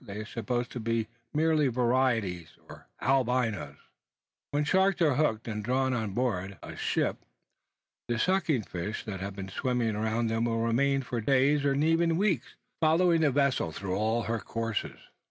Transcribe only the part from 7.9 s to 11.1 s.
the sucking fishes that have been swimming around them will remain